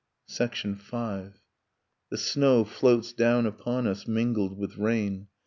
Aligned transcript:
V. 0.27 0.35
The 0.41 2.17
snow 2.17 2.63
floats 2.63 3.13
down 3.13 3.45
upon 3.45 3.85
us, 3.85 4.07
mingled 4.07 4.57
with 4.57 4.79
rain 4.79 5.27